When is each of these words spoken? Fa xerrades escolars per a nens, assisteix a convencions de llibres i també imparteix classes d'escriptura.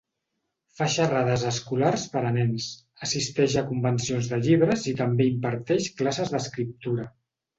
Fa 0.77 0.85
xerrades 0.93 1.43
escolars 1.49 2.05
per 2.13 2.23
a 2.29 2.31
nens, 2.37 2.69
assisteix 3.07 3.57
a 3.61 3.63
convencions 3.69 4.31
de 4.33 4.41
llibres 4.47 4.89
i 4.93 4.97
també 5.03 5.31
imparteix 5.35 5.91
classes 6.01 6.33
d'escriptura. 6.37 7.07